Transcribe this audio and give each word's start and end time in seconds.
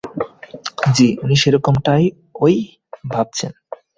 জ্বি, 0.95 1.07
উনি 1.23 1.35
সেরকমটাউই 1.41 2.07
বলেছেন। 3.05 3.51